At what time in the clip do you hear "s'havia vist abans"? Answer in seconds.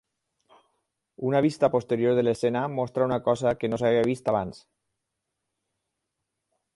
3.83-4.65